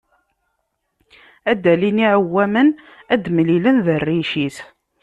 Ad 1.51 1.57
d-alin 1.61 2.01
yiɛewwamen, 2.03 2.69
ad 3.13 3.19
d-mlilen 3.23 3.77
d 3.85 3.87
rric-is. 3.99 4.57